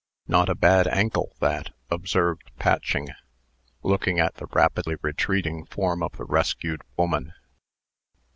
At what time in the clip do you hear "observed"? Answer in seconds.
1.91-2.49